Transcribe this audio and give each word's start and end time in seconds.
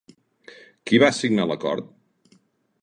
Qui 0.91 1.01
va 1.03 1.11
signar 1.19 1.47
l'acord? 1.51 1.95